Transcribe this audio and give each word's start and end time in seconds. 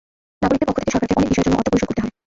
নাগরিকদের 0.41 0.67
পক্ষ 0.67 0.79
থেকে 0.83 0.93
সরকারকে 0.95 1.15
অনেক 1.17 1.29
বিষয়ের 1.31 1.47
জন্য 1.47 1.57
অর্থ 1.59 1.67
পরিশোধ 1.71 1.87
করতে 1.89 2.01
হয়। 2.03 2.11